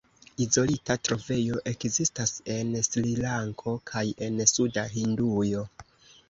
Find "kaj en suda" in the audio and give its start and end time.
3.93-4.87